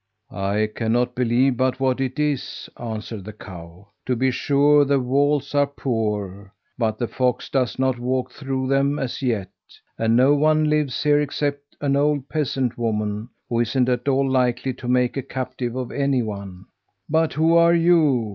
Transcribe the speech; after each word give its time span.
"I 0.31 0.67
cannot 0.73 1.13
believe 1.13 1.57
but 1.57 1.79
what 1.79 2.01
it 2.01 2.17
is," 2.17 2.67
answered 2.79 3.23
the 3.23 3.33
cow. 3.33 3.89
"To 4.07 4.15
be 4.15 4.31
sure 4.31 4.83
the 4.83 4.99
walls 4.99 5.53
are 5.53 5.67
poor, 5.67 6.51
but 6.75 6.97
the 6.97 7.07
fox 7.07 7.49
does 7.51 7.77
not 7.77 7.99
walk 7.99 8.31
through 8.31 8.67
them 8.67 8.97
as 8.97 9.21
yet; 9.21 9.51
and 9.99 10.15
no 10.15 10.33
one 10.33 10.67
lives 10.71 11.03
here 11.03 11.21
except 11.21 11.75
an 11.81 11.95
old 11.95 12.27
peasant 12.29 12.79
woman, 12.79 13.29
who 13.47 13.59
isn't 13.59 13.89
at 13.89 14.07
all 14.07 14.27
likely 14.27 14.73
to 14.73 14.87
make 14.87 15.17
a 15.17 15.21
captive 15.21 15.75
of 15.75 15.91
anyone. 15.91 16.65
But 17.07 17.33
who 17.33 17.53
are 17.55 17.75
you?" 17.75 18.29